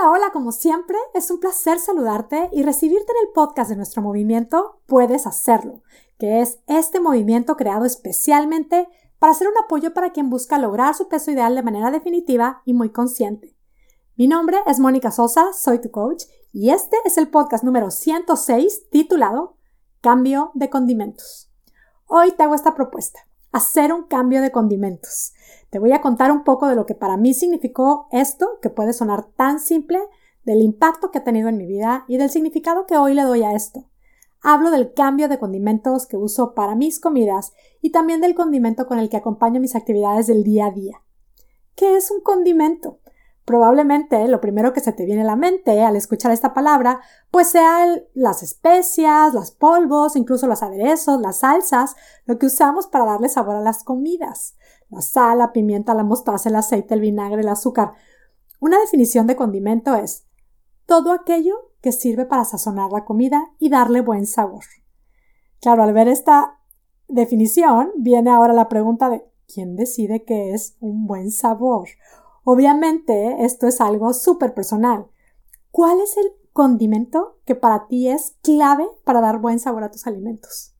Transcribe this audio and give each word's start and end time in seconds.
Hola, 0.00 0.12
hola, 0.12 0.30
como 0.32 0.50
siempre, 0.52 0.96
es 1.12 1.30
un 1.30 1.40
placer 1.40 1.78
saludarte 1.78 2.48
y 2.52 2.62
recibirte 2.62 3.12
en 3.12 3.26
el 3.26 3.32
podcast 3.34 3.68
de 3.68 3.76
nuestro 3.76 4.00
movimiento 4.00 4.80
Puedes 4.86 5.26
Hacerlo, 5.26 5.82
que 6.18 6.40
es 6.40 6.58
este 6.66 7.00
movimiento 7.00 7.56
creado 7.56 7.84
especialmente 7.84 8.88
para 9.18 9.34
ser 9.34 9.48
un 9.48 9.58
apoyo 9.62 9.92
para 9.92 10.10
quien 10.10 10.30
busca 10.30 10.58
lograr 10.58 10.94
su 10.94 11.08
peso 11.08 11.30
ideal 11.32 11.54
de 11.54 11.62
manera 11.62 11.90
definitiva 11.90 12.62
y 12.64 12.72
muy 12.72 12.90
consciente. 12.90 13.54
Mi 14.16 14.26
nombre 14.26 14.58
es 14.66 14.80
Mónica 14.80 15.10
Sosa, 15.10 15.52
soy 15.52 15.80
tu 15.80 15.90
coach 15.90 16.24
y 16.50 16.70
este 16.70 16.96
es 17.04 17.18
el 17.18 17.28
podcast 17.28 17.62
número 17.62 17.90
106 17.90 18.88
titulado 18.90 19.56
Cambio 20.00 20.50
de 20.54 20.70
condimentos. 20.70 21.50
Hoy 22.06 22.32
te 22.32 22.42
hago 22.42 22.54
esta 22.54 22.74
propuesta, 22.74 23.20
hacer 23.52 23.92
un 23.92 24.04
cambio 24.04 24.42
de 24.42 24.50
condimentos. 24.50 25.32
Te 25.70 25.78
voy 25.78 25.92
a 25.92 26.00
contar 26.00 26.32
un 26.32 26.44
poco 26.44 26.66
de 26.68 26.74
lo 26.74 26.86
que 26.86 26.94
para 26.94 27.16
mí 27.16 27.34
significó 27.34 28.08
esto, 28.10 28.58
que 28.60 28.70
puede 28.70 28.92
sonar 28.92 29.24
tan 29.24 29.60
simple, 29.60 30.00
del 30.44 30.62
impacto 30.62 31.10
que 31.10 31.18
ha 31.18 31.24
tenido 31.24 31.48
en 31.48 31.56
mi 31.56 31.66
vida 31.66 32.04
y 32.08 32.16
del 32.16 32.30
significado 32.30 32.86
que 32.86 32.96
hoy 32.96 33.14
le 33.14 33.22
doy 33.22 33.42
a 33.42 33.52
esto. 33.52 33.88
Hablo 34.42 34.70
del 34.70 34.94
cambio 34.94 35.28
de 35.28 35.38
condimentos 35.38 36.06
que 36.06 36.16
uso 36.16 36.54
para 36.54 36.74
mis 36.74 36.98
comidas 36.98 37.52
y 37.82 37.90
también 37.90 38.20
del 38.20 38.34
condimento 38.34 38.86
con 38.86 38.98
el 38.98 39.10
que 39.10 39.18
acompaño 39.18 39.60
mis 39.60 39.76
actividades 39.76 40.26
del 40.26 40.44
día 40.44 40.66
a 40.66 40.70
día. 40.70 41.02
¿Qué 41.74 41.96
es 41.96 42.10
un 42.10 42.20
condimento? 42.22 43.00
Probablemente 43.44 44.28
lo 44.28 44.40
primero 44.40 44.72
que 44.72 44.80
se 44.80 44.92
te 44.92 45.04
viene 45.04 45.22
a 45.22 45.24
la 45.24 45.36
mente 45.36 45.82
al 45.82 45.96
escuchar 45.96 46.30
esta 46.30 46.54
palabra, 46.54 47.00
pues 47.30 47.50
sean 47.50 48.02
las 48.14 48.42
especias, 48.42 49.34
los 49.34 49.50
polvos, 49.50 50.14
incluso 50.14 50.46
los 50.46 50.62
aderezos, 50.62 51.20
las 51.20 51.38
salsas, 51.38 51.96
lo 52.26 52.38
que 52.38 52.46
usamos 52.46 52.86
para 52.86 53.06
darle 53.06 53.28
sabor 53.28 53.56
a 53.56 53.60
las 53.60 53.82
comidas 53.82 54.54
la 54.90 55.00
sal, 55.00 55.38
la 55.38 55.52
pimienta, 55.52 55.94
la 55.94 56.04
mostaza, 56.04 56.48
el 56.48 56.56
aceite, 56.56 56.94
el 56.94 57.00
vinagre, 57.00 57.40
el 57.40 57.48
azúcar. 57.48 57.92
Una 58.60 58.78
definición 58.80 59.26
de 59.26 59.36
condimento 59.36 59.94
es 59.94 60.26
todo 60.84 61.12
aquello 61.12 61.72
que 61.80 61.92
sirve 61.92 62.26
para 62.26 62.44
sazonar 62.44 62.90
la 62.90 63.04
comida 63.04 63.52
y 63.58 63.70
darle 63.70 64.00
buen 64.00 64.26
sabor. 64.26 64.64
Claro, 65.60 65.82
al 65.82 65.92
ver 65.92 66.08
esta 66.08 66.58
definición, 67.08 67.92
viene 67.96 68.30
ahora 68.30 68.52
la 68.52 68.68
pregunta 68.68 69.08
de 69.08 69.24
¿quién 69.46 69.76
decide 69.76 70.24
qué 70.24 70.52
es 70.52 70.76
un 70.80 71.06
buen 71.06 71.30
sabor? 71.30 71.88
Obviamente, 72.44 73.44
esto 73.44 73.66
es 73.66 73.80
algo 73.80 74.12
súper 74.12 74.54
personal. 74.54 75.06
¿Cuál 75.70 76.00
es 76.00 76.16
el 76.16 76.32
condimento 76.52 77.38
que 77.44 77.54
para 77.54 77.86
ti 77.86 78.08
es 78.08 78.36
clave 78.42 78.86
para 79.04 79.20
dar 79.20 79.40
buen 79.40 79.58
sabor 79.58 79.84
a 79.84 79.90
tus 79.90 80.06
alimentos? 80.06 80.74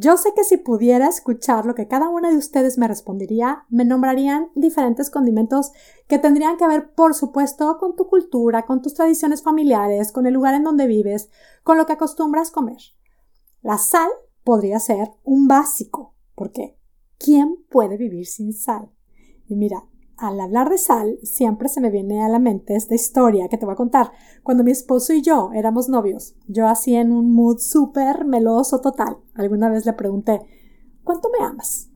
Yo 0.00 0.16
sé 0.16 0.32
que 0.32 0.44
si 0.44 0.58
pudiera 0.58 1.08
escuchar 1.08 1.66
lo 1.66 1.74
que 1.74 1.88
cada 1.88 2.08
una 2.08 2.30
de 2.30 2.36
ustedes 2.36 2.78
me 2.78 2.86
respondería, 2.86 3.64
me 3.68 3.84
nombrarían 3.84 4.48
diferentes 4.54 5.10
condimentos 5.10 5.72
que 6.06 6.20
tendrían 6.20 6.56
que 6.56 6.68
ver, 6.68 6.94
por 6.94 7.14
supuesto, 7.14 7.78
con 7.78 7.96
tu 7.96 8.06
cultura, 8.06 8.64
con 8.64 8.80
tus 8.80 8.94
tradiciones 8.94 9.42
familiares, 9.42 10.12
con 10.12 10.26
el 10.26 10.34
lugar 10.34 10.54
en 10.54 10.62
donde 10.62 10.86
vives, 10.86 11.30
con 11.64 11.78
lo 11.78 11.86
que 11.86 11.94
acostumbras 11.94 12.52
comer. 12.52 12.78
La 13.60 13.76
sal 13.76 14.08
podría 14.44 14.78
ser 14.78 15.10
un 15.24 15.48
básico, 15.48 16.14
porque 16.36 16.78
¿quién 17.18 17.56
puede 17.68 17.96
vivir 17.96 18.26
sin 18.28 18.52
sal? 18.52 18.92
Y 19.48 19.56
mira, 19.56 19.82
al 20.18 20.40
hablar 20.40 20.68
de 20.68 20.78
sal, 20.78 21.18
siempre 21.22 21.68
se 21.68 21.80
me 21.80 21.90
viene 21.90 22.22
a 22.22 22.28
la 22.28 22.40
mente 22.40 22.74
esta 22.74 22.94
historia 22.94 23.48
que 23.48 23.56
te 23.56 23.64
voy 23.64 23.74
a 23.74 23.76
contar. 23.76 24.10
Cuando 24.42 24.64
mi 24.64 24.72
esposo 24.72 25.12
y 25.12 25.22
yo 25.22 25.50
éramos 25.54 25.88
novios, 25.88 26.34
yo 26.48 26.66
así 26.66 26.96
en 26.96 27.12
un 27.12 27.32
mood 27.32 27.58
súper 27.58 28.24
meloso 28.24 28.80
total, 28.80 29.18
alguna 29.34 29.68
vez 29.68 29.86
le 29.86 29.92
pregunté, 29.92 30.40
¿cuánto 31.04 31.30
me 31.30 31.44
amas? 31.44 31.88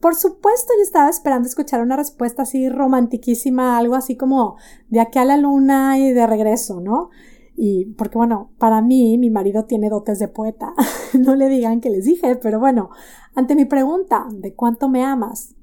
Por 0.00 0.14
supuesto, 0.14 0.72
yo 0.76 0.82
estaba 0.82 1.10
esperando 1.10 1.48
escuchar 1.48 1.82
una 1.82 1.96
respuesta 1.96 2.42
así 2.42 2.68
romantiquísima, 2.68 3.76
algo 3.76 3.94
así 3.94 4.16
como 4.16 4.56
de 4.88 5.00
aquí 5.00 5.18
a 5.18 5.24
la 5.24 5.36
luna 5.36 5.98
y 5.98 6.12
de 6.12 6.26
regreso, 6.26 6.80
¿no? 6.80 7.10
Y 7.56 7.86
porque 7.96 8.16
bueno, 8.16 8.50
para 8.58 8.80
mí 8.80 9.18
mi 9.18 9.28
marido 9.28 9.64
tiene 9.64 9.90
dotes 9.90 10.18
de 10.18 10.28
poeta. 10.28 10.72
no 11.18 11.34
le 11.34 11.48
digan 11.48 11.80
que 11.80 11.90
les 11.90 12.04
dije, 12.04 12.36
pero 12.36 12.60
bueno, 12.60 12.90
ante 13.34 13.54
mi 13.54 13.64
pregunta 13.64 14.26
de 14.30 14.54
cuánto 14.54 14.88
me 14.88 15.04
amas, 15.04 15.54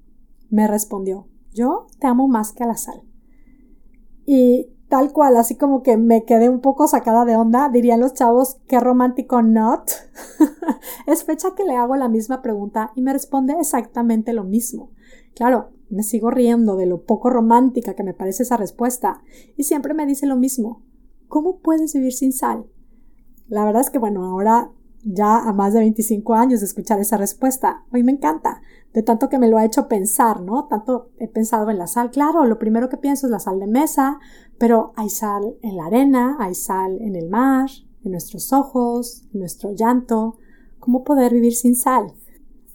me 0.50 0.68
respondió, 0.68 1.28
yo 1.54 1.88
te 2.00 2.08
amo 2.08 2.28
más 2.28 2.54
que 2.54 2.64
a 2.64 2.68
la 2.68 2.78
sal. 2.78 3.02
Y 4.26 4.70
tal 4.90 5.12
cual, 5.12 5.38
así 5.38 5.56
como 5.56 5.84
que 5.84 5.98
me 5.98 6.26
quedé 6.26 6.50
un 6.50 6.62
poco 6.62 6.88
sacada 6.88 7.26
de 7.26 7.36
onda, 7.36 7.70
dirían 7.70 8.00
los 8.00 8.14
chavos, 8.14 8.58
qué 8.68 8.80
romántico 8.80 9.42
not. 9.42 9.90
es 11.08 11.24
fecha 11.24 11.56
que 11.56 11.64
le 11.64 11.76
hago 11.76 11.96
la 11.96 12.10
misma 12.10 12.42
pregunta 12.42 12.92
y 12.96 13.02
me 13.02 13.14
responde 13.14 13.56
exactamente 13.60 14.34
lo 14.34 14.44
mismo. 14.44 14.92
Claro, 15.36 15.72
me 15.90 16.04
sigo 16.04 16.32
riendo 16.32 16.76
de 16.76 16.86
lo 16.86 17.04
poco 17.04 17.30
romántica 17.30 17.94
que 17.94 18.04
me 18.04 18.14
parece 18.14 18.44
esa 18.44 18.58
respuesta 18.58 19.22
y 19.56 19.64
siempre 19.64 19.94
me 19.94 20.06
dice 20.06 20.26
lo 20.26 20.36
mismo. 20.36 20.84
¿Cómo 21.28 21.60
puedes 21.60 21.94
vivir 21.94 22.14
sin 22.14 22.34
sal? 22.34 22.66
La 23.48 23.64
verdad 23.66 23.82
es 23.82 23.90
que 23.90 24.00
bueno, 24.00 24.26
ahora 24.26 24.72
ya 25.10 25.38
a 25.40 25.54
más 25.54 25.74
de 25.74 25.80
25 25.80 26.34
años 26.34 26.60
de 26.60 26.66
escuchar 26.66 27.00
esa 27.00 27.18
respuesta. 27.18 27.84
Hoy 27.94 28.04
me 28.04 28.12
encanta, 28.12 28.62
de 28.94 29.04
tanto 29.04 29.30
que 29.30 29.40
me 29.40 29.48
lo 29.48 29.58
ha 29.58 29.66
hecho 29.66 29.88
pensar, 29.88 30.42
¿no? 30.42 30.66
Tanto 30.66 31.12
he 31.18 31.28
pensado 31.28 31.70
en 31.70 31.78
la 31.78 31.88
sal. 31.88 32.12
Claro, 32.12 32.46
lo 32.46 32.60
primero 32.60 32.90
que 32.90 32.98
pienso 32.98 33.28
es 33.28 33.32
la 33.32 33.40
sal 33.40 33.60
de 33.60 33.68
mesa, 33.68 34.20
pero 34.58 34.92
hay 34.96 35.10
sal 35.10 35.56
en 35.62 35.78
la 35.78 35.86
arena, 35.86 36.36
hay 36.40 36.56
sal 36.56 36.98
en 37.02 37.16
el 37.16 37.30
mar, 37.30 37.70
en 38.04 38.12
nuestros 38.12 38.52
ojos, 38.52 39.24
en 39.34 39.40
nuestro 39.40 39.72
llanto. 39.72 40.38
¿Cómo 40.80 41.04
poder 41.04 41.34
vivir 41.34 41.56
sin 41.56 41.76
sal? 41.76 42.14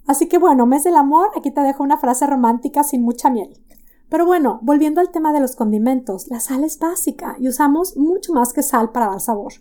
Así 0.06 0.26
que 0.26 0.38
bueno, 0.38 0.66
mes 0.66 0.84
del 0.84 0.96
amor, 0.96 1.30
aquí 1.36 1.50
te 1.50 1.60
dejo 1.60 1.82
una 1.82 1.98
frase 1.98 2.26
romántica 2.26 2.82
sin 2.82 3.02
mucha 3.02 3.30
miel. 3.30 3.60
Pero 4.08 4.26
bueno, 4.26 4.58
volviendo 4.62 5.00
al 5.00 5.10
tema 5.10 5.32
de 5.32 5.40
los 5.40 5.56
condimentos, 5.56 6.28
la 6.28 6.38
sal 6.38 6.64
es 6.64 6.78
básica 6.78 7.36
y 7.38 7.48
usamos 7.48 7.96
mucho 7.96 8.34
más 8.34 8.52
que 8.52 8.62
sal 8.62 8.92
para 8.92 9.06
dar 9.06 9.20
sabor. 9.20 9.54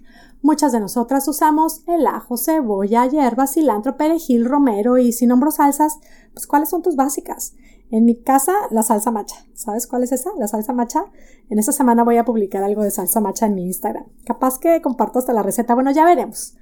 Muchas 0.44 0.72
de 0.72 0.80
nosotras 0.80 1.28
usamos 1.28 1.84
el 1.88 2.08
ajo, 2.08 2.36
cebolla, 2.36 3.06
hierba, 3.06 3.46
cilantro, 3.46 3.96
perejil, 3.96 4.46
romero 4.46 4.98
y 4.98 5.12
si 5.12 5.28
nombro 5.28 5.52
salsas, 5.52 6.00
pues 6.34 6.48
¿cuáles 6.48 6.70
son 6.70 6.82
tus 6.82 6.96
básicas? 6.96 7.54
En 7.92 8.06
mi 8.06 8.16
casa, 8.16 8.54
la 8.72 8.84
salsa 8.84 9.12
macha. 9.12 9.36
¿Sabes 9.54 9.86
cuál 9.86 10.04
es 10.04 10.14
esa? 10.14 10.32
La 10.40 10.48
salsa 10.48 10.74
macha. 10.74 11.04
En 11.50 11.60
esta 11.60 11.74
semana 11.74 12.04
voy 12.04 12.18
a 12.18 12.26
publicar 12.26 12.64
algo 12.64 12.84
de 12.84 12.90
salsa 12.90 13.20
macha 13.20 13.46
en 13.46 13.54
mi 13.54 13.66
Instagram. 13.66 14.06
Capaz 14.26 14.58
que 14.60 14.82
comparto 14.82 15.20
hasta 15.20 15.34
la 15.34 15.44
receta. 15.44 15.76
Bueno, 15.76 15.92
ya 15.92 16.06
veremos. 16.06 16.56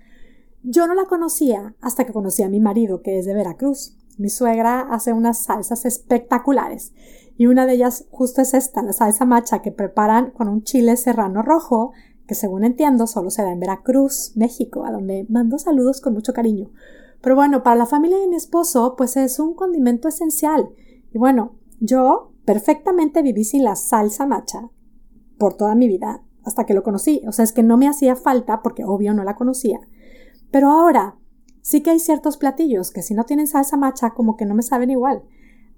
Yo 0.64 0.88
no 0.88 0.94
la 0.94 1.06
conocía 1.06 1.76
hasta 1.80 2.04
que 2.04 2.12
conocí 2.14 2.44
a 2.44 2.50
mi 2.50 2.60
marido, 2.60 3.02
que 3.02 3.20
es 3.20 3.26
de 3.26 3.34
Veracruz. 3.34 3.96
Mi 4.18 4.30
suegra 4.30 4.82
hace 4.92 5.14
unas 5.14 5.44
salsas 5.44 5.86
espectaculares. 5.86 6.92
Y 7.38 7.46
una 7.46 7.66
de 7.66 7.76
ellas 7.76 8.06
justo 8.12 8.42
es 8.42 8.54
esta, 8.54 8.82
la 8.82 8.92
salsa 8.92 9.24
macha 9.24 9.62
que 9.62 9.72
preparan 9.72 10.32
con 10.32 10.50
un 10.50 10.64
chile 10.64 10.98
serrano 10.98 11.42
rojo, 11.42 11.94
que 12.30 12.36
según 12.36 12.64
entiendo 12.64 13.08
solo 13.08 13.32
se 13.32 13.42
da 13.42 13.52
en 13.52 13.60
Veracruz, 13.60 14.34
México, 14.36 14.86
a 14.86 14.92
donde 14.92 15.26
mando 15.30 15.58
saludos 15.58 16.00
con 16.00 16.14
mucho 16.14 16.32
cariño. 16.32 16.70
Pero 17.22 17.36
bueno, 17.36 17.64
para 17.64 17.76
la 17.76 17.88
familia 17.88 18.20
de 18.20 18.28
mi 18.28 18.36
esposo, 18.36 18.94
pues 18.96 19.18
es 19.18 19.40
un 19.40 19.56
condimento 19.56 20.08
esencial. 20.08 20.70
Y 21.12 21.18
bueno, 21.18 21.56
yo 21.80 22.32
perfectamente 22.46 23.24
viví 23.24 23.44
sin 23.46 23.64
la 23.64 23.76
salsa 23.76 24.28
macha 24.28 24.70
por 25.40 25.56
toda 25.56 25.74
mi 25.74 25.88
vida, 25.88 26.22
hasta 26.44 26.68
que 26.68 26.76
lo 26.76 26.84
conocí. 26.84 27.24
O 27.28 27.32
sea, 27.32 27.44
es 27.44 27.52
que 27.52 27.64
no 27.64 27.78
me 27.78 27.88
hacía 27.88 28.16
falta 28.16 28.62
porque 28.62 28.86
obvio 28.86 29.16
no 29.16 29.24
la 29.24 29.36
conocía. 29.36 29.80
Pero 30.52 30.70
ahora 30.70 31.16
sí 31.64 31.82
que 31.82 31.90
hay 31.90 32.00
ciertos 32.00 32.38
platillos 32.38 32.92
que 32.92 33.02
si 33.02 33.16
no 33.16 33.24
tienen 33.24 33.48
salsa 33.48 33.76
macha 33.76 34.12
como 34.12 34.38
que 34.38 34.46
no 34.46 34.54
me 34.54 34.62
saben 34.62 34.92
igual. 34.92 35.24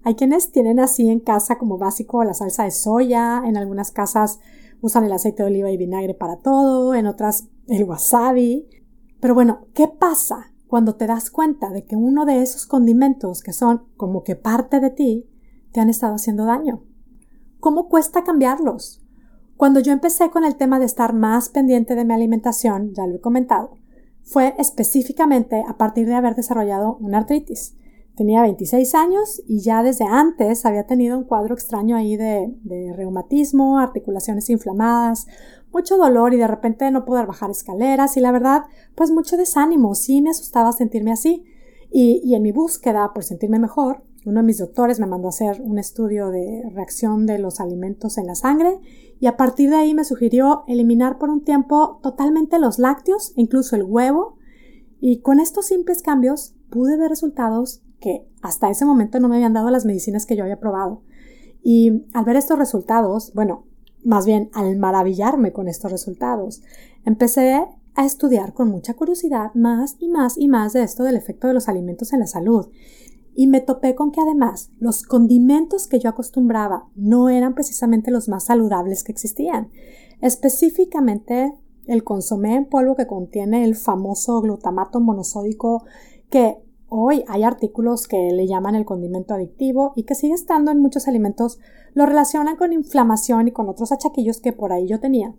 Hay 0.04 0.16
quienes 0.16 0.52
tienen 0.52 0.82
así 0.82 1.10
en 1.10 1.22
casa 1.22 1.58
como 1.58 1.78
básico 1.78 2.26
la 2.26 2.34
salsa 2.34 2.66
de 2.66 2.72
soya, 2.72 3.42
en 3.46 3.56
algunas 3.56 3.92
casas 3.92 4.42
usan 4.82 5.04
el 5.04 5.12
aceite 5.14 5.44
de 5.44 5.50
oliva 5.50 5.72
y 5.72 5.78
vinagre 5.78 6.14
para 6.14 6.38
todo, 6.38 6.94
en 6.96 7.06
otras 7.06 7.48
el 7.68 7.84
wasabi. 7.84 8.68
Pero 9.20 9.34
bueno, 9.34 9.68
¿qué 9.74 9.88
pasa 9.88 10.54
cuando 10.68 10.96
te 10.96 11.08
das 11.08 11.30
cuenta 11.30 11.70
de 11.70 11.86
que 11.86 11.96
uno 11.96 12.26
de 12.26 12.42
esos 12.42 12.66
condimentos 12.66 13.42
que 13.42 13.54
son 13.54 13.84
como 13.96 14.24
que 14.24 14.36
parte 14.36 14.80
de 14.80 14.90
ti 14.90 15.30
te 15.72 15.80
han 15.80 15.90
estado 15.90 16.16
haciendo 16.16 16.46
daño? 16.46 16.84
¿Cómo 17.60 17.88
cuesta 17.90 18.24
cambiarlos? 18.24 19.04
Cuando 19.56 19.80
yo 19.80 19.92
empecé 19.92 20.32
con 20.32 20.44
el 20.44 20.56
tema 20.56 20.80
de 20.80 20.86
estar 20.86 21.14
más 21.14 21.50
pendiente 21.50 21.94
de 21.94 22.04
mi 22.04 22.14
alimentación, 22.16 22.94
ya 22.94 23.06
lo 23.06 23.16
he 23.16 23.22
comentado, 23.22 23.78
fue 24.24 24.56
específicamente 24.58 25.64
a 25.68 25.78
partir 25.78 26.08
de 26.08 26.16
haber 26.16 26.36
desarrollado 26.36 26.98
una 27.00 27.20
artritis. 27.20 27.76
Tenía 28.16 28.42
26 28.42 28.94
años 28.96 29.42
y 29.48 29.62
ya 29.62 29.84
desde 29.84 30.06
antes 30.06 30.66
había 30.66 30.86
tenido 30.86 31.18
un 31.18 31.24
cuadro 31.24 31.54
extraño 31.54 31.96
ahí 31.96 32.18
de, 32.18 32.54
reumatismo, 32.96 33.80
articulaciones 33.80 34.50
inflamadas, 34.50 35.28
mucho 35.72 35.98
dolor 35.98 36.34
y 36.34 36.38
de 36.38 36.48
repente 36.48 36.92
no 36.92 37.06
poder 37.06 37.26
bajar 37.26 37.50
escaleras 37.50 38.18
y 38.18 38.20
la 38.20 38.32
verdad, 38.32 38.64
pues 38.96 39.12
mucho 39.12 39.38
desánimo. 39.38 39.96
Sí 39.96 40.22
me 40.22 40.32
asustaba 40.32 40.72
sentirme 40.74 41.12
así. 41.12 41.46
Y, 41.90 42.22
y 42.24 42.36
en 42.36 42.44
mi 42.44 42.52
búsqueda 42.52 43.12
por 43.14 43.24
sentirme 43.24 43.60
mejor, 43.60 44.04
uno 44.26 44.42
de 44.42 44.46
mis 44.46 44.60
doctores 44.60 45.00
me 45.00 45.08
mandó 45.08 45.28
a 45.28 45.30
hacer 45.30 45.62
un 45.62 45.80
estudio 45.80 46.30
de 46.30 46.64
reacción 46.74 47.26
de 47.26 47.40
los 47.40 47.60
alimentos 47.60 48.18
en 48.18 48.28
la 48.28 48.36
sangre 48.36 48.80
y 49.20 49.28
a 49.28 49.38
partir 49.38 49.70
de 49.70 49.78
ahí 49.78 49.94
me 49.94 50.04
sugirió 50.04 50.64
eliminar 50.68 51.18
por 51.18 51.30
un 51.30 51.44
tiempo 51.44 52.00
totalmente 52.04 52.60
los 52.60 52.80
lácteos, 52.80 53.34
incluso 53.36 53.76
el 53.76 53.84
huevo, 53.84 54.38
y 55.00 55.22
con 55.22 55.40
estos 55.40 55.68
simples 55.68 56.02
cambios 56.02 56.56
pude 56.70 56.98
ver 56.98 57.10
resultados 57.10 57.84
que 58.02 58.28
hasta 58.42 58.70
ese 58.70 58.84
momento 58.84 59.20
no 59.20 59.30
me 59.30 59.36
habían 59.36 59.54
dado 59.54 59.70
las 59.70 59.86
medicinas 59.86 60.26
que 60.26 60.36
yo 60.36 60.44
había 60.44 60.60
probado. 60.60 61.04
Y 61.64 62.04
al 62.14 62.26
ver 62.26 62.36
estos 62.36 62.58
resultados, 62.60 63.32
bueno, 63.34 63.66
más 64.04 64.26
bien 64.26 64.50
al 64.54 64.76
maravillarme 64.78 65.54
con 65.54 65.68
estos 65.68 65.92
resultados, 65.92 66.64
empecé 67.06 67.64
a 67.94 68.06
estudiar 68.06 68.54
con 68.54 68.70
mucha 68.70 68.96
curiosidad 68.96 69.54
más 69.54 69.96
y 70.00 70.10
más 70.10 70.38
y 70.38 70.48
más 70.48 70.74
de 70.74 70.84
esto 70.84 71.04
del 71.04 71.16
efecto 71.16 71.48
de 71.48 71.54
los 71.54 71.70
alimentos 71.70 72.12
en 72.12 72.20
la 72.20 72.28
salud. 72.28 72.68
Y 73.34 73.48
me 73.48 73.62
topé 73.62 73.96
con 73.96 74.12
que 74.12 74.20
además 74.20 74.72
los 74.80 75.04
condimentos 75.04 75.88
que 75.88 76.00
yo 76.00 76.10
acostumbraba 76.10 76.88
no 76.96 77.30
eran 77.30 77.54
precisamente 77.54 78.12
los 78.12 78.28
más 78.28 78.46
saludables 78.46 79.04
que 79.04 79.12
existían. 79.12 79.70
Específicamente 80.20 81.54
el 81.86 82.04
consomé 82.04 82.56
en 82.56 82.66
polvo 82.66 82.96
que 82.96 83.08
contiene 83.08 83.64
el 83.64 83.76
famoso 83.76 84.42
glutamato 84.42 85.00
monosódico 85.00 85.84
que 86.30 86.58
hoy 86.94 87.24
hay 87.30 87.44
artículos 87.44 88.06
que 88.10 88.18
le 88.34 88.48
llaman 88.48 88.76
el 88.76 88.84
condimento 88.84 89.34
adictivo 89.34 89.94
y 89.96 90.04
que 90.04 90.14
sigue 90.14 90.34
estando 90.34 90.72
en 90.72 90.80
muchos 90.80 91.08
alimentos, 91.08 91.58
lo 91.94 92.06
relacionan 92.06 92.58
con 92.58 92.74
inflamación 92.74 93.48
y 93.48 93.54
con 93.54 93.70
otros 93.70 93.94
achaquillos 93.94 94.42
que 94.42 94.52
por 94.52 94.74
ahí 94.74 94.88
yo 94.88 95.00
tenía. 95.00 95.34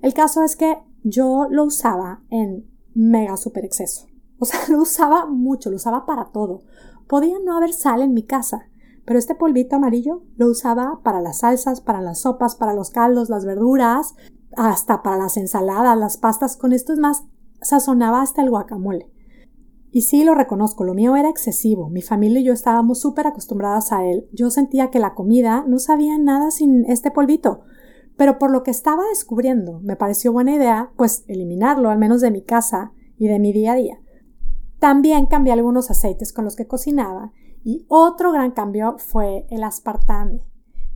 El 0.00 0.14
caso 0.14 0.42
es 0.42 0.56
que 0.56 0.78
yo 1.02 1.46
lo 1.50 1.64
usaba 1.64 2.22
en 2.30 2.66
mega 2.94 3.36
super 3.36 3.66
exceso. 3.66 4.06
O 4.38 4.46
sea, 4.46 4.60
lo 4.70 4.80
usaba 4.80 5.26
mucho, 5.26 5.68
lo 5.68 5.76
usaba 5.76 6.06
para 6.06 6.32
todo. 6.32 6.62
Podía 7.06 7.36
no 7.44 7.54
haber 7.54 7.74
sal 7.74 8.00
en 8.00 8.14
mi 8.14 8.22
casa, 8.22 8.70
pero 9.04 9.18
este 9.18 9.34
polvito 9.34 9.76
amarillo 9.76 10.22
lo 10.36 10.46
usaba 10.46 11.00
para 11.02 11.20
las 11.20 11.40
salsas, 11.40 11.82
para 11.82 12.00
las 12.00 12.22
sopas, 12.22 12.56
para 12.56 12.72
los 12.72 12.88
caldos, 12.88 13.28
las 13.28 13.44
verduras, 13.44 14.14
hasta 14.56 15.02
para 15.02 15.18
las 15.18 15.36
ensaladas, 15.36 15.98
las 15.98 16.16
pastas. 16.16 16.56
Con 16.56 16.72
esto 16.72 16.94
es 16.94 16.98
más, 16.98 17.24
sazonaba 17.60 18.22
hasta 18.22 18.40
el 18.40 18.48
guacamole. 18.48 19.13
Y 19.94 20.02
sí 20.02 20.24
lo 20.24 20.34
reconozco, 20.34 20.82
lo 20.82 20.92
mío 20.92 21.14
era 21.14 21.28
excesivo. 21.28 21.88
Mi 21.88 22.02
familia 22.02 22.40
y 22.40 22.44
yo 22.46 22.52
estábamos 22.52 22.98
súper 22.98 23.28
acostumbradas 23.28 23.92
a 23.92 24.04
él. 24.04 24.26
Yo 24.32 24.50
sentía 24.50 24.90
que 24.90 24.98
la 24.98 25.14
comida 25.14 25.64
no 25.68 25.78
sabía 25.78 26.18
nada 26.18 26.50
sin 26.50 26.84
este 26.86 27.12
polvito. 27.12 27.60
Pero 28.16 28.40
por 28.40 28.50
lo 28.50 28.64
que 28.64 28.72
estaba 28.72 29.04
descubriendo, 29.08 29.78
me 29.84 29.94
pareció 29.94 30.32
buena 30.32 30.52
idea, 30.52 30.90
pues 30.96 31.22
eliminarlo, 31.28 31.90
al 31.90 31.98
menos 31.98 32.20
de 32.22 32.32
mi 32.32 32.42
casa 32.42 32.90
y 33.18 33.28
de 33.28 33.38
mi 33.38 33.52
día 33.52 33.74
a 33.74 33.76
día. 33.76 34.00
También 34.80 35.26
cambié 35.26 35.52
algunos 35.52 35.92
aceites 35.92 36.32
con 36.32 36.44
los 36.44 36.56
que 36.56 36.66
cocinaba 36.66 37.30
y 37.62 37.86
otro 37.86 38.32
gran 38.32 38.50
cambio 38.50 38.96
fue 38.98 39.46
el 39.48 39.62
aspartame. 39.62 40.40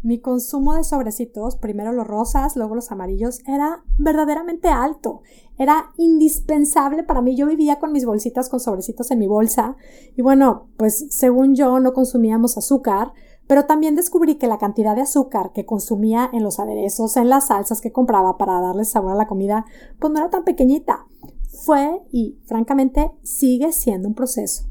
Mi 0.00 0.20
consumo 0.20 0.74
de 0.74 0.84
sobrecitos, 0.84 1.56
primero 1.56 1.92
los 1.92 2.06
rosas, 2.06 2.54
luego 2.54 2.76
los 2.76 2.92
amarillos, 2.92 3.40
era 3.46 3.82
verdaderamente 3.98 4.68
alto. 4.68 5.22
Era 5.58 5.90
indispensable 5.96 7.02
para 7.02 7.20
mí. 7.20 7.34
Yo 7.34 7.46
vivía 7.46 7.80
con 7.80 7.90
mis 7.90 8.04
bolsitas 8.04 8.48
con 8.48 8.60
sobrecitos 8.60 9.10
en 9.10 9.18
mi 9.18 9.26
bolsa. 9.26 9.76
Y 10.16 10.22
bueno, 10.22 10.68
pues 10.76 11.06
según 11.10 11.56
yo 11.56 11.80
no 11.80 11.94
consumíamos 11.94 12.56
azúcar, 12.56 13.12
pero 13.48 13.64
también 13.64 13.96
descubrí 13.96 14.36
que 14.36 14.46
la 14.46 14.58
cantidad 14.58 14.94
de 14.94 15.02
azúcar 15.02 15.52
que 15.52 15.66
consumía 15.66 16.30
en 16.32 16.44
los 16.44 16.60
aderezos, 16.60 17.16
en 17.16 17.28
las 17.28 17.48
salsas 17.48 17.80
que 17.80 17.90
compraba 17.90 18.38
para 18.38 18.60
darle 18.60 18.84
sabor 18.84 19.12
a 19.12 19.16
la 19.16 19.26
comida, 19.26 19.64
pues 19.98 20.12
no 20.12 20.20
era 20.20 20.30
tan 20.30 20.44
pequeñita. 20.44 21.06
Fue 21.48 22.02
y 22.12 22.38
francamente 22.44 23.10
sigue 23.24 23.72
siendo 23.72 24.06
un 24.06 24.14
proceso. 24.14 24.64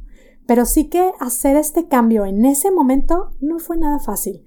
Pero 0.46 0.66
sí 0.66 0.86
que 0.86 1.12
hacer 1.20 1.58
este 1.58 1.90
cambio 1.90 2.26
en 2.26 2.46
ese 2.46 2.72
momento 2.72 3.32
no 3.42 3.60
fue 3.60 3.76
nada 3.76 4.00
fácil. 4.00 4.47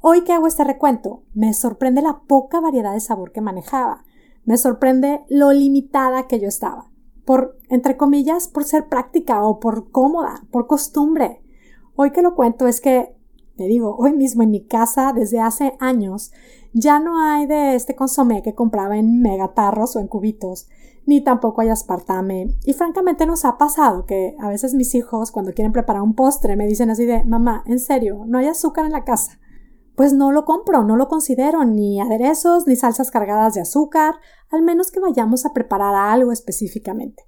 Hoy 0.00 0.22
que 0.22 0.32
hago 0.32 0.46
este 0.46 0.62
recuento, 0.62 1.24
me 1.34 1.52
sorprende 1.54 2.02
la 2.02 2.20
poca 2.20 2.60
variedad 2.60 2.92
de 2.92 3.00
sabor 3.00 3.32
que 3.32 3.40
manejaba. 3.40 4.04
Me 4.44 4.56
sorprende 4.56 5.24
lo 5.28 5.52
limitada 5.52 6.28
que 6.28 6.38
yo 6.38 6.46
estaba. 6.46 6.90
Por, 7.24 7.58
entre 7.68 7.96
comillas, 7.96 8.46
por 8.48 8.64
ser 8.64 8.88
práctica 8.88 9.42
o 9.42 9.58
por 9.58 9.90
cómoda, 9.90 10.42
por 10.50 10.66
costumbre. 10.66 11.42
Hoy 11.96 12.12
que 12.12 12.22
lo 12.22 12.36
cuento 12.36 12.68
es 12.68 12.80
que 12.80 13.18
te 13.56 13.64
digo, 13.64 13.96
hoy 13.98 14.12
mismo 14.12 14.44
en 14.44 14.52
mi 14.52 14.64
casa, 14.64 15.12
desde 15.12 15.40
hace 15.40 15.74
años, 15.80 16.30
ya 16.72 17.00
no 17.00 17.20
hay 17.20 17.46
de 17.46 17.74
este 17.74 17.96
consomé 17.96 18.40
que 18.40 18.54
compraba 18.54 18.96
en 18.96 19.20
megatarros 19.20 19.96
o 19.96 19.98
en 19.98 20.06
cubitos, 20.06 20.68
ni 21.06 21.20
tampoco 21.22 21.60
hay 21.60 21.70
aspartame. 21.70 22.54
Y 22.64 22.74
francamente 22.74 23.26
nos 23.26 23.44
ha 23.44 23.58
pasado 23.58 24.06
que 24.06 24.36
a 24.38 24.48
veces 24.48 24.74
mis 24.74 24.94
hijos, 24.94 25.32
cuando 25.32 25.54
quieren 25.54 25.72
preparar 25.72 26.02
un 26.02 26.14
postre, 26.14 26.54
me 26.54 26.68
dicen 26.68 26.88
así 26.88 27.04
de, 27.04 27.24
mamá, 27.24 27.64
en 27.66 27.80
serio, 27.80 28.22
no 28.28 28.38
hay 28.38 28.46
azúcar 28.46 28.86
en 28.86 28.92
la 28.92 29.02
casa. 29.02 29.40
Pues 29.98 30.12
no 30.12 30.32
lo 30.32 30.44
compro, 30.44 30.84
no 30.84 30.96
lo 30.96 31.08
considero 31.08 31.64
ni 31.64 32.00
aderezos 32.00 32.68
ni 32.68 32.76
salsas 32.76 33.10
cargadas 33.10 33.54
de 33.54 33.62
azúcar, 33.62 34.14
al 34.48 34.62
menos 34.62 34.92
que 34.92 35.00
vayamos 35.00 35.44
a 35.44 35.52
preparar 35.52 35.96
algo 35.96 36.30
específicamente. 36.30 37.24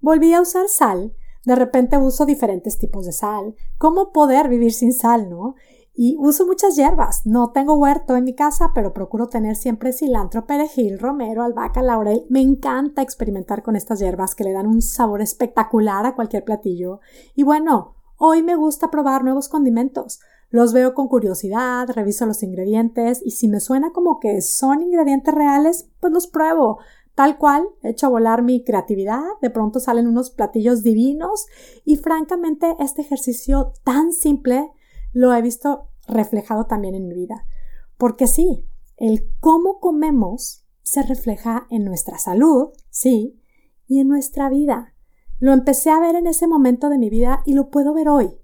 Volví 0.00 0.32
a 0.32 0.40
usar 0.40 0.68
sal 0.68 1.12
de 1.44 1.56
repente 1.56 1.98
uso 1.98 2.24
diferentes 2.24 2.78
tipos 2.78 3.04
de 3.04 3.10
sal. 3.10 3.56
¿Cómo 3.78 4.12
poder 4.12 4.48
vivir 4.48 4.72
sin 4.72 4.92
sal, 4.92 5.28
no? 5.28 5.56
Y 5.92 6.16
uso 6.20 6.46
muchas 6.46 6.76
hierbas. 6.76 7.26
No 7.26 7.50
tengo 7.50 7.74
huerto 7.74 8.16
en 8.16 8.22
mi 8.22 8.36
casa, 8.36 8.70
pero 8.76 8.94
procuro 8.94 9.26
tener 9.26 9.56
siempre 9.56 9.92
cilantro, 9.92 10.46
perejil, 10.46 11.00
romero, 11.00 11.42
albahaca, 11.42 11.82
laurel. 11.82 12.26
Me 12.30 12.40
encanta 12.40 13.02
experimentar 13.02 13.64
con 13.64 13.74
estas 13.74 13.98
hierbas 13.98 14.36
que 14.36 14.44
le 14.44 14.52
dan 14.52 14.68
un 14.68 14.82
sabor 14.82 15.20
espectacular 15.20 16.06
a 16.06 16.14
cualquier 16.14 16.44
platillo. 16.44 17.00
Y 17.34 17.42
bueno, 17.42 17.96
hoy 18.16 18.44
me 18.44 18.54
gusta 18.54 18.92
probar 18.92 19.24
nuevos 19.24 19.48
condimentos. 19.48 20.20
Los 20.54 20.72
veo 20.72 20.94
con 20.94 21.08
curiosidad, 21.08 21.88
reviso 21.90 22.26
los 22.26 22.44
ingredientes 22.44 23.20
y 23.24 23.32
si 23.32 23.48
me 23.48 23.58
suena 23.58 23.90
como 23.90 24.20
que 24.20 24.40
son 24.40 24.82
ingredientes 24.82 25.34
reales, 25.34 25.90
pues 25.98 26.12
los 26.12 26.28
pruebo. 26.28 26.78
Tal 27.16 27.38
cual, 27.38 27.66
he 27.82 27.88
hecho 27.88 28.08
volar 28.08 28.44
mi 28.44 28.62
creatividad, 28.62 29.24
de 29.42 29.50
pronto 29.50 29.80
salen 29.80 30.06
unos 30.06 30.30
platillos 30.30 30.84
divinos 30.84 31.46
y 31.84 31.96
francamente 31.96 32.76
este 32.78 33.02
ejercicio 33.02 33.72
tan 33.82 34.12
simple 34.12 34.70
lo 35.12 35.34
he 35.34 35.42
visto 35.42 35.88
reflejado 36.06 36.66
también 36.66 36.94
en 36.94 37.08
mi 37.08 37.16
vida. 37.16 37.48
Porque 37.98 38.28
sí, 38.28 38.64
el 38.96 39.28
cómo 39.40 39.80
comemos 39.80 40.64
se 40.84 41.02
refleja 41.02 41.66
en 41.68 41.84
nuestra 41.84 42.18
salud, 42.18 42.68
sí, 42.90 43.40
y 43.88 43.98
en 43.98 44.06
nuestra 44.06 44.48
vida. 44.50 44.94
Lo 45.40 45.52
empecé 45.52 45.90
a 45.90 45.98
ver 45.98 46.14
en 46.14 46.28
ese 46.28 46.46
momento 46.46 46.90
de 46.90 46.98
mi 46.98 47.10
vida 47.10 47.42
y 47.44 47.54
lo 47.54 47.70
puedo 47.70 47.92
ver 47.92 48.08
hoy. 48.08 48.38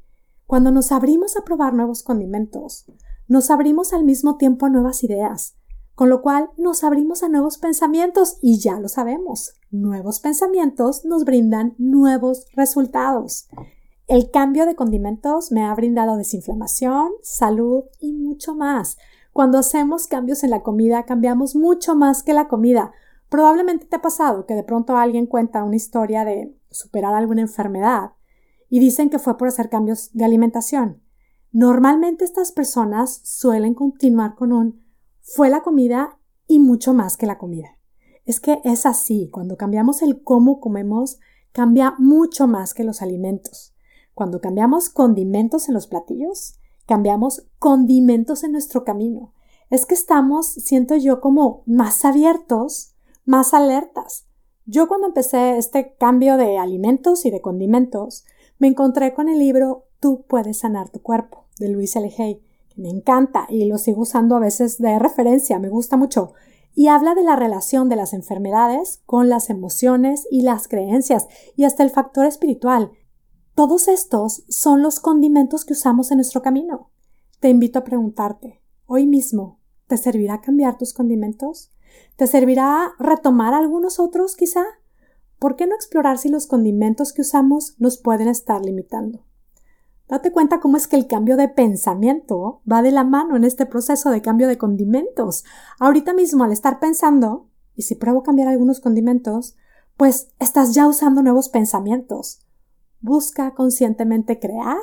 Cuando 0.51 0.73
nos 0.73 0.91
abrimos 0.91 1.37
a 1.37 1.45
probar 1.45 1.75
nuevos 1.75 2.03
condimentos, 2.03 2.85
nos 3.29 3.53
abrimos 3.53 3.93
al 3.93 4.03
mismo 4.03 4.37
tiempo 4.37 4.67
a 4.67 4.69
nuevas 4.69 5.05
ideas, 5.05 5.55
con 5.95 6.11
lo 6.11 6.23
cual 6.23 6.51
nos 6.57 6.83
abrimos 6.83 7.23
a 7.23 7.29
nuevos 7.29 7.57
pensamientos 7.57 8.37
y 8.43 8.59
ya 8.59 8.81
lo 8.81 8.89
sabemos, 8.89 9.55
nuevos 9.71 10.19
pensamientos 10.19 11.05
nos 11.05 11.25
brindan 11.25 11.77
nuevos 11.79 12.47
resultados. 12.55 13.47
El 14.09 14.33
cambio 14.33 14.67
de 14.67 14.75
condimentos 14.75 15.53
me 15.53 15.63
ha 15.63 15.73
brindado 15.73 16.17
desinflamación, 16.17 17.13
salud 17.23 17.85
y 18.01 18.13
mucho 18.13 18.57
más. 18.57 18.99
Cuando 19.33 19.57
hacemos 19.57 20.09
cambios 20.09 20.43
en 20.43 20.51
la 20.51 20.65
comida, 20.65 21.05
cambiamos 21.05 21.55
mucho 21.55 21.95
más 21.95 22.25
que 22.25 22.35
la 22.35 22.49
comida. 22.49 22.91
Probablemente 23.29 23.87
te 23.87 23.95
ha 23.95 24.03
pasado 24.03 24.47
que 24.47 24.55
de 24.55 24.65
pronto 24.65 24.97
alguien 24.97 25.27
cuenta 25.27 25.63
una 25.63 25.77
historia 25.77 26.25
de 26.25 26.53
superar 26.73 27.15
alguna 27.15 27.43
enfermedad 27.43 28.15
y 28.71 28.79
dicen 28.79 29.11
que 29.11 29.19
fue 29.19 29.37
por 29.37 29.49
hacer 29.49 29.69
cambios 29.69 30.11
de 30.15 30.25
alimentación. 30.25 31.03
Normalmente 31.53 32.25
estas 32.25 32.53
personas 32.53 33.21
suelen 33.25 33.75
continuar 33.75 34.37
con 34.37 34.53
un 34.53 34.81
fue 35.21 35.51
la 35.51 35.63
comida 35.63 36.19
y 36.47 36.61
mucho 36.61 36.95
más 36.95 37.17
que 37.17 37.27
la 37.27 37.37
comida. 37.37 37.77
Es 38.25 38.41
que 38.41 38.61
es 38.65 38.87
así, 38.87 39.29
cuando 39.31 39.57
cambiamos 39.57 40.03
el 40.03 40.23
cómo 40.23 40.61
comemos, 40.61 41.19
cambia 41.53 41.95
mucho 41.99 42.47
más 42.47 42.75
que 42.75 42.85
los 42.85 43.03
alimentos. 43.03 43.75
Cuando 44.15 44.41
cambiamos 44.41 44.89
condimentos 44.89 45.69
en 45.69 45.75
los 45.75 45.87
platillos, 45.87 46.59
cambiamos 46.87 47.49
condimentos 47.59 48.45
en 48.45 48.53
nuestro 48.53 48.85
camino. 48.85 49.35
Es 49.69 49.87
que 49.87 49.95
estamos, 49.95 50.53
siento 50.53 50.97
yo, 50.97 51.21
como 51.21 51.63
más 51.67 52.05
abiertos, 52.05 52.95
más 53.25 53.55
alertas. 53.55 54.27
Yo 54.67 54.89
cuando 54.89 55.07
empecé 55.07 55.57
este 55.57 55.97
cambio 55.99 56.37
de 56.37 56.59
alimentos 56.59 57.25
y 57.25 57.31
de 57.31 57.41
condimentos, 57.41 58.25
me 58.61 58.69
encontré 58.69 59.13
con 59.13 59.29
el 59.29 59.41
libro 59.41 59.87
Tú 59.99 60.25
puedes 60.29 60.61
sanar 60.61 60.89
tu 60.89 61.03
cuerpo 61.03 61.47
de 61.59 61.69
Luis 61.69 61.95
L 61.97 62.09
me 62.77 62.89
encanta 62.89 63.47
y 63.51 63.67
lo 63.67 63.77
sigo 63.77 64.03
usando 64.03 64.37
a 64.37 64.41
veces 64.41 64.79
de 64.79 64.99
referencia, 64.99 65.59
me 65.59 65.69
gusta 65.69 65.97
mucho. 65.97 66.33
Y 66.75 66.87
habla 66.87 67.15
de 67.15 67.23
la 67.23 67.37
relación 67.37 67.89
de 67.89 67.97
las 67.97 68.15
enfermedades 68.15 69.03
con 69.05 69.29
las 69.29 69.51
emociones 69.51 70.27
y 70.31 70.43
las 70.43 70.69
creencias 70.69 71.27
y 71.57 71.65
hasta 71.65 71.83
el 71.83 71.91
factor 71.91 72.27
espiritual. 72.27 72.93
Todos 73.55 73.89
estos 73.89 74.45
son 74.49 74.81
los 74.81 75.01
condimentos 75.01 75.65
que 75.65 75.75
usamos 75.75 76.11
en 76.11 76.19
nuestro 76.19 76.41
camino. 76.41 76.91
Te 77.41 77.51
invito 77.51 77.81
a 77.81 77.85
preguntarte, 77.85 78.63
hoy 78.87 79.07
mismo, 79.07 79.59
¿te 79.89 79.97
servirá 79.97 80.41
cambiar 80.41 80.79
tus 80.79 80.95
condimentos? 80.95 81.71
¿Te 82.17 82.27
servirá 82.27 82.93
retomar 82.99 83.53
algunos 83.53 83.99
otros 83.99 84.37
quizá? 84.37 84.65
¿Por 85.41 85.57
qué 85.57 85.67
no 85.67 85.75
explorar 85.75 86.19
si 86.19 86.29
los 86.29 86.47
condimentos 86.47 87.15
que 87.15 87.23
usamos 87.23 87.75
nos 87.79 87.97
pueden 87.97 88.29
estar 88.29 88.63
limitando? 88.63 89.25
Date 90.07 90.33
cuenta 90.33 90.61
cómo 90.61 90.77
es 90.77 90.87
que 90.87 90.97
el 90.97 91.07
cambio 91.07 91.39
de 91.39 91.49
pensamiento 91.49 92.61
va 92.71 92.83
de 92.83 92.91
la 92.91 93.05
mano 93.05 93.37
en 93.37 93.45
este 93.45 93.65
proceso 93.65 94.11
de 94.11 94.21
cambio 94.21 94.49
de 94.49 94.59
condimentos. 94.59 95.45
Ahorita 95.79 96.13
mismo 96.13 96.45
al 96.45 96.53
estar 96.53 96.79
pensando, 96.79 97.49
y 97.75 97.83
si 97.83 97.95
pruebo 97.95 98.23
cambiar 98.23 98.49
algunos 98.49 98.81
condimentos, 98.81 99.57
pues 99.97 100.29
estás 100.39 100.75
ya 100.75 100.87
usando 100.87 101.23
nuevos 101.23 101.49
pensamientos. 101.49 102.47
Busca 103.01 103.55
conscientemente 103.55 104.41
crear 104.41 104.77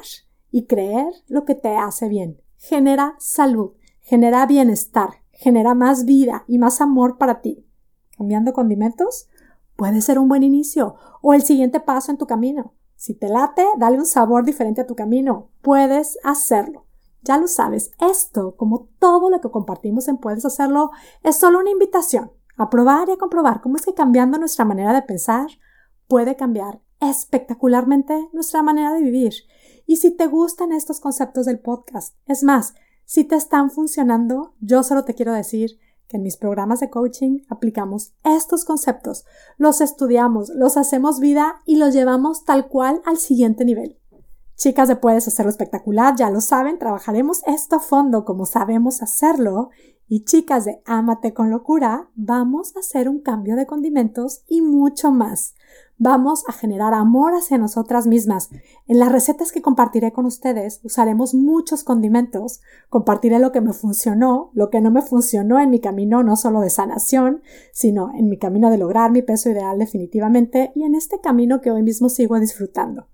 y 0.49 0.65
creer 0.65 1.13
lo 1.27 1.45
que 1.45 1.53
te 1.53 1.75
hace 1.75 2.09
bien. 2.09 2.41
Genera 2.55 3.13
salud, 3.19 3.73
genera 3.99 4.43
bienestar, 4.47 5.09
genera 5.33 5.75
más 5.75 6.05
vida 6.05 6.45
y 6.47 6.57
más 6.57 6.81
amor 6.81 7.19
para 7.19 7.41
ti. 7.41 7.63
¿Cambiando 8.17 8.53
condimentos? 8.53 9.27
Puede 9.77 10.01
ser 10.01 10.17
un 10.17 10.27
buen 10.27 10.43
inicio 10.43 10.95
o 11.21 11.33
el 11.33 11.43
siguiente 11.43 11.79
paso 11.79 12.11
en 12.11 12.17
tu 12.17 12.25
camino. 12.25 12.73
Si 12.95 13.13
te 13.13 13.29
late, 13.29 13.63
dale 13.77 13.99
un 13.99 14.07
sabor 14.07 14.43
diferente 14.43 14.81
a 14.81 14.87
tu 14.87 14.95
camino. 14.95 15.51
Puedes 15.61 16.17
hacerlo. 16.23 16.87
Ya 17.21 17.37
lo 17.37 17.47
sabes, 17.47 17.91
esto, 17.99 18.55
como 18.57 18.89
todo 18.99 19.29
lo 19.29 19.39
que 19.39 19.51
compartimos 19.51 20.07
en 20.07 20.17
Puedes 20.17 20.45
hacerlo, 20.45 20.89
es 21.23 21.35
solo 21.35 21.59
una 21.59 21.69
invitación 21.69 22.31
a 22.57 22.71
probar 22.71 23.07
y 23.09 23.11
a 23.11 23.17
comprobar 23.17 23.61
cómo 23.61 23.75
es 23.75 23.85
que 23.85 23.93
cambiando 23.93 24.39
nuestra 24.39 24.65
manera 24.65 24.93
de 24.93 25.03
pensar 25.03 25.47
puede 26.07 26.35
cambiar 26.35 26.81
espectacularmente 26.99 28.29
nuestra 28.33 28.63
manera 28.63 28.93
de 28.93 29.01
vivir. 29.01 29.33
Y 29.85 29.97
si 29.97 30.09
te 30.09 30.25
gustan 30.25 30.71
estos 30.71 30.99
conceptos 30.99 31.45
del 31.45 31.59
podcast, 31.59 32.15
es 32.25 32.43
más, 32.43 32.73
si 33.05 33.23
te 33.23 33.35
están 33.35 33.69
funcionando, 33.69 34.55
yo 34.59 34.81
solo 34.81 35.05
te 35.05 35.13
quiero 35.13 35.33
decir 35.33 35.79
que 36.07 36.17
en 36.17 36.23
mis 36.23 36.37
programas 36.37 36.79
de 36.79 36.89
coaching 36.89 37.39
aplicamos 37.49 38.13
estos 38.23 38.65
conceptos, 38.65 39.25
los 39.57 39.81
estudiamos, 39.81 40.49
los 40.49 40.77
hacemos 40.77 41.19
vida 41.19 41.61
y 41.65 41.75
los 41.77 41.93
llevamos 41.93 42.45
tal 42.45 42.67
cual 42.67 43.01
al 43.05 43.17
siguiente 43.17 43.65
nivel. 43.65 43.97
Chicas 44.57 44.87
de 44.87 44.95
Puedes 44.95 45.27
Hacerlo 45.27 45.51
Espectacular, 45.51 46.15
ya 46.17 46.31
lo 46.31 46.41
saben, 46.41 46.79
trabajaremos 46.79 47.43
esto 47.45 47.75
a 47.75 47.79
fondo 47.79 48.25
como 48.25 48.47
sabemos 48.47 49.03
hacerlo. 49.03 49.69
Y 50.07 50.23
chicas 50.23 50.65
de 50.65 50.81
Ámate 50.85 51.31
con 51.31 51.51
locura, 51.51 52.09
vamos 52.15 52.75
a 52.75 52.79
hacer 52.79 53.07
un 53.07 53.19
cambio 53.19 53.55
de 53.55 53.67
condimentos 53.67 54.41
y 54.47 54.63
mucho 54.63 55.11
más. 55.11 55.53
Vamos 55.99 56.43
a 56.47 56.53
generar 56.53 56.95
amor 56.95 57.33
hacia 57.35 57.59
nosotras 57.59 58.07
mismas. 58.07 58.49
En 58.87 58.97
las 58.97 59.11
recetas 59.11 59.51
que 59.51 59.61
compartiré 59.61 60.11
con 60.11 60.25
ustedes 60.25 60.79
usaremos 60.83 61.35
muchos 61.35 61.83
condimentos. 61.83 62.61
Compartiré 62.89 63.37
lo 63.37 63.51
que 63.51 63.61
me 63.61 63.73
funcionó, 63.73 64.49
lo 64.53 64.71
que 64.71 64.81
no 64.81 64.89
me 64.89 65.03
funcionó 65.03 65.59
en 65.59 65.69
mi 65.69 65.81
camino 65.81 66.23
no 66.23 66.35
solo 66.35 66.61
de 66.61 66.71
sanación, 66.71 67.43
sino 67.71 68.11
en 68.15 68.27
mi 68.27 68.39
camino 68.39 68.71
de 68.71 68.79
lograr 68.79 69.11
mi 69.11 69.21
peso 69.21 69.51
ideal 69.51 69.77
definitivamente 69.77 70.71
y 70.73 70.81
en 70.81 70.95
este 70.95 71.19
camino 71.21 71.61
que 71.61 71.69
hoy 71.69 71.83
mismo 71.83 72.09
sigo 72.09 72.39
disfrutando. 72.39 73.05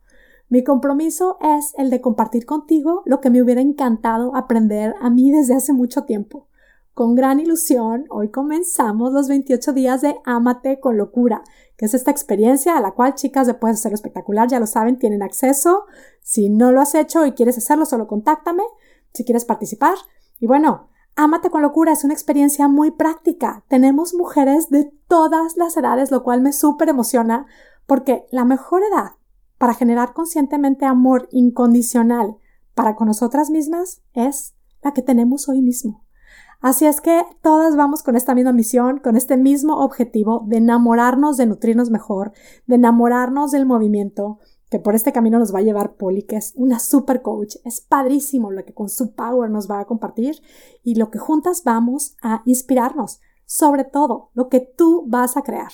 Mi 0.53 0.63
compromiso 0.63 1.39
es 1.41 1.73
el 1.79 1.89
de 1.89 1.99
compartir 1.99 2.45
contigo 2.45 3.01
lo 3.05 3.21
que 3.21 3.31
me 3.31 3.41
hubiera 3.41 3.59
encantado 3.59 4.35
aprender 4.35 4.93
a 5.01 5.09
mí 5.09 5.31
desde 5.31 5.55
hace 5.55 5.73
mucho 5.73 6.03
tiempo. 6.03 6.47
Con 6.93 7.15
gran 7.15 7.39
ilusión, 7.39 8.05
hoy 8.11 8.29
comenzamos 8.29 9.13
los 9.13 9.27
28 9.27 9.73
días 9.73 10.01
de 10.01 10.15
Ámate 10.25 10.79
con 10.79 10.95
locura, 10.95 11.41
que 11.75 11.87
es 11.87 11.95
esta 11.95 12.11
experiencia 12.11 12.77
a 12.77 12.81
la 12.81 12.91
cual 12.91 13.15
chicas 13.15 13.47
de 13.47 13.55
Puedes 13.55 13.79
Hacerlo 13.79 13.95
Espectacular, 13.95 14.47
ya 14.47 14.59
lo 14.59 14.67
saben, 14.67 14.99
tienen 14.99 15.23
acceso. 15.23 15.85
Si 16.21 16.49
no 16.49 16.71
lo 16.71 16.81
has 16.81 16.93
hecho 16.93 17.25
y 17.25 17.31
quieres 17.31 17.57
hacerlo, 17.57 17.87
solo 17.87 18.05
contáctame 18.05 18.61
si 19.11 19.25
quieres 19.25 19.45
participar. 19.45 19.95
Y 20.39 20.45
bueno, 20.45 20.91
Ámate 21.15 21.49
con 21.49 21.63
locura 21.63 21.93
es 21.93 22.03
una 22.03 22.13
experiencia 22.13 22.67
muy 22.67 22.91
práctica. 22.91 23.63
Tenemos 23.69 24.13
mujeres 24.13 24.69
de 24.69 24.93
todas 25.07 25.57
las 25.57 25.75
edades, 25.77 26.11
lo 26.11 26.21
cual 26.21 26.41
me 26.41 26.53
súper 26.53 26.89
emociona 26.89 27.47
porque 27.87 28.27
la 28.29 28.45
mejor 28.45 28.83
edad 28.83 29.13
para 29.63 29.75
generar 29.75 30.11
conscientemente 30.11 30.83
amor 30.83 31.29
incondicional 31.31 32.35
para 32.75 32.97
con 32.97 33.07
nosotras 33.07 33.49
mismas 33.49 34.01
es 34.11 34.55
la 34.81 34.91
que 34.91 35.01
tenemos 35.01 35.47
hoy 35.47 35.61
mismo. 35.61 36.03
Así 36.59 36.85
es 36.85 36.99
que 36.99 37.23
todas 37.41 37.77
vamos 37.77 38.03
con 38.03 38.17
esta 38.17 38.35
misma 38.35 38.51
misión, 38.51 38.99
con 38.99 39.15
este 39.15 39.37
mismo 39.37 39.81
objetivo 39.81 40.43
de 40.47 40.57
enamorarnos, 40.57 41.37
de 41.37 41.45
nutrirnos 41.45 41.91
mejor, 41.91 42.33
de 42.67 42.75
enamorarnos 42.75 43.51
del 43.51 43.65
movimiento, 43.65 44.39
que 44.69 44.79
por 44.79 44.95
este 44.95 45.13
camino 45.13 45.39
nos 45.39 45.55
va 45.55 45.59
a 45.59 45.63
llevar 45.63 45.95
Poli, 45.95 46.23
que 46.23 46.35
es 46.35 46.51
una 46.57 46.79
super 46.79 47.21
coach. 47.21 47.55
Es 47.63 47.79
padrísimo 47.79 48.51
lo 48.51 48.65
que 48.65 48.73
con 48.73 48.89
su 48.89 49.15
power 49.15 49.49
nos 49.49 49.71
va 49.71 49.79
a 49.79 49.85
compartir 49.85 50.41
y 50.83 50.95
lo 50.95 51.09
que 51.09 51.19
juntas 51.19 51.63
vamos 51.63 52.17
a 52.21 52.41
inspirarnos, 52.45 53.21
sobre 53.45 53.85
todo 53.85 54.29
lo 54.33 54.49
que 54.49 54.59
tú 54.59 55.05
vas 55.07 55.37
a 55.37 55.41
crear. 55.43 55.71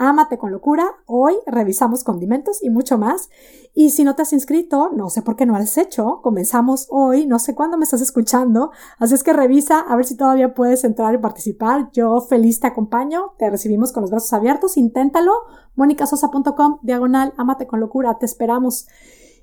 Ámate 0.00 0.38
con 0.38 0.52
locura. 0.52 0.88
Hoy 1.06 1.34
revisamos 1.44 2.04
condimentos 2.04 2.62
y 2.62 2.70
mucho 2.70 2.98
más. 2.98 3.30
Y 3.74 3.90
si 3.90 4.04
no 4.04 4.14
te 4.14 4.22
has 4.22 4.32
inscrito, 4.32 4.90
no 4.94 5.10
sé 5.10 5.22
por 5.22 5.34
qué 5.34 5.44
no 5.44 5.56
has 5.56 5.76
hecho. 5.76 6.20
Comenzamos 6.22 6.86
hoy, 6.88 7.26
no 7.26 7.40
sé 7.40 7.56
cuándo 7.56 7.76
me 7.76 7.82
estás 7.82 8.00
escuchando. 8.00 8.70
Así 8.98 9.14
es 9.14 9.24
que 9.24 9.32
revisa 9.32 9.80
a 9.80 9.96
ver 9.96 10.06
si 10.06 10.16
todavía 10.16 10.54
puedes 10.54 10.84
entrar 10.84 11.12
y 11.14 11.18
participar. 11.18 11.90
Yo 11.92 12.20
feliz 12.20 12.60
te 12.60 12.68
acompaño. 12.68 13.32
Te 13.38 13.50
recibimos 13.50 13.90
con 13.90 14.02
los 14.02 14.10
brazos 14.12 14.32
abiertos. 14.32 14.76
Inténtalo. 14.76 15.32
monicasosa.com, 15.74 16.78
diagonal, 16.82 17.34
ámate 17.36 17.66
con 17.66 17.80
locura. 17.80 18.18
Te 18.18 18.26
esperamos. 18.26 18.86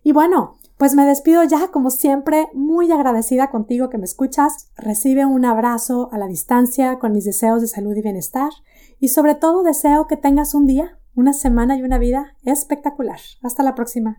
Y 0.03 0.13
bueno, 0.13 0.55
pues 0.77 0.95
me 0.95 1.05
despido 1.05 1.43
ya, 1.43 1.69
como 1.69 1.89
siempre, 1.89 2.47
muy 2.53 2.91
agradecida 2.93 3.49
contigo 3.49 3.89
que 3.89 3.97
me 3.97 4.05
escuchas. 4.05 4.69
Recibe 4.77 5.25
un 5.25 5.43
abrazo 5.43 6.07
a 6.13 6.17
la 6.17 6.27
distancia 6.27 6.99
con 6.99 7.11
mis 7.11 7.25
deseos 7.25 7.59
de 7.59 7.67
salud 7.67 7.93
y 7.95 8.01
bienestar. 8.01 8.51
Y 8.99 9.09
sobre 9.09 9.35
todo 9.35 9.63
deseo 9.63 10.07
que 10.07 10.17
tengas 10.17 10.53
un 10.53 10.65
día, 10.65 10.99
una 11.15 11.33
semana 11.33 11.77
y 11.77 11.83
una 11.83 11.97
vida 11.97 12.35
espectacular. 12.43 13.19
Hasta 13.41 13.63
la 13.63 13.75
próxima. 13.75 14.17